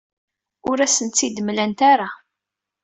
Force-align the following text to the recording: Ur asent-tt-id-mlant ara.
Ur 0.69 0.77
asent-tt-id-mlant 0.85 1.79
ara. 1.91 2.09